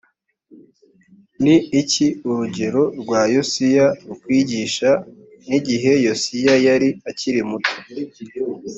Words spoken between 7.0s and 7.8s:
akiri muto